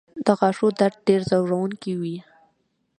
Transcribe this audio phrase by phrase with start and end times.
[0.25, 2.17] د غاښونو درد ډېر ځورونکی وي.